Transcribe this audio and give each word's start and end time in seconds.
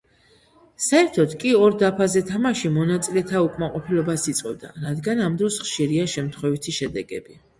საერთოდ 0.85 1.35
კი 1.43 1.51
ორ 1.65 1.75
დაფაზე 1.83 2.23
თამაში 2.29 2.71
მონაწილეთა 2.77 3.43
უკმაყოფილებას 3.49 4.25
იწვევდა, 4.33 4.73
რადგან 4.89 5.21
ამ 5.29 5.37
დროს 5.43 5.59
ხშირია 5.67 6.07
შემთხვევითი 6.17 6.77
შედეგები. 6.79 7.39